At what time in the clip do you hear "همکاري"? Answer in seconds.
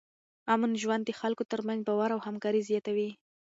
2.27-2.61